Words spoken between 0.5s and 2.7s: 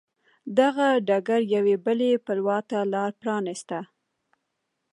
دغه ټکر یوې بلې بلوا